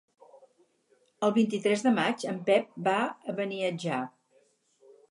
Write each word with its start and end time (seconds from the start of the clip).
El 1.27 1.35
vint-i-tres 1.35 1.85
de 1.89 1.93
maig 1.99 2.27
en 2.33 2.41
Pep 2.49 2.75
va 2.89 2.99
a 3.07 3.39
Beniatjar. 3.43 4.03